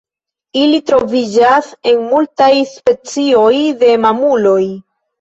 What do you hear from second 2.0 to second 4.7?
multaj specioj de mamuloj.